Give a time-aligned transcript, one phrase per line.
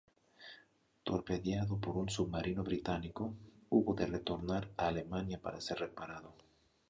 [1.03, 3.35] Torpedeado por un submarino británico,
[3.69, 6.33] hubo de retornar a Alemania para ser reparado.